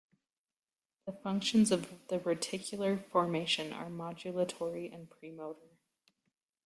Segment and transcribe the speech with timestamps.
[1.05, 5.75] The functions of the reticular formation are modulatory and premotor.